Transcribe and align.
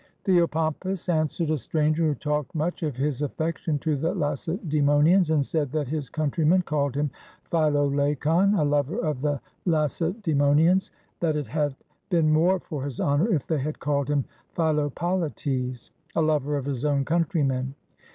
Theopompus 0.25 1.09
answered 1.09 1.51
a 1.51 1.57
stranger 1.59 2.07
who 2.07 2.15
talked 2.15 2.55
much 2.55 2.81
of 2.81 2.95
his 2.97 3.21
affection 3.21 3.77
to 3.77 3.95
the 3.95 4.15
Lacedaemonians, 4.15 5.29
and 5.29 5.45
said 5.45 5.71
that 5.73 5.87
his 5.89 6.09
countrymen 6.09 6.63
called 6.63 6.95
him 6.95 7.11
Philolacon 7.51 8.57
(a 8.57 8.63
lover 8.63 8.97
of 8.97 9.21
the 9.21 9.39
Lace 9.67 9.99
daemonians), 9.99 10.89
that 11.19 11.35
it 11.35 11.45
had 11.45 11.75
been 12.09 12.31
more 12.33 12.59
for 12.59 12.83
his 12.83 12.99
honor 12.99 13.31
if 13.31 13.45
they 13.45 13.59
had 13.59 13.77
called 13.77 14.09
him 14.09 14.25
Philopolites 14.57 15.91
(a 16.15 16.21
lover 16.23 16.57
of 16.57 16.65
his 16.65 16.83
own 16.83 17.05
country 17.05 17.43
men). 17.43 17.75